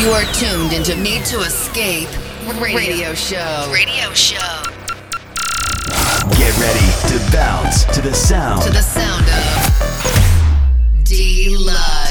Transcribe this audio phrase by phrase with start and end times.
[0.00, 2.08] You are tuned into Need to Escape
[2.60, 3.70] radio show.
[3.72, 4.62] Radio show.
[6.36, 8.62] Get ready to bounce to the sound.
[8.62, 12.04] To the sound of Dee Lud.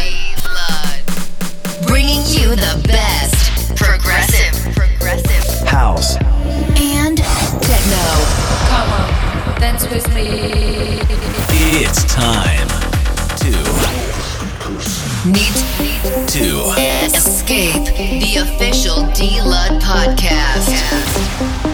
[1.85, 8.05] Bringing you the best progressive, progressive house and techno.
[8.69, 10.99] Come on, dance with me.
[11.49, 12.67] It's time
[13.37, 15.55] to Need
[16.27, 16.73] to
[17.05, 21.72] escape the official Dee Lud podcast.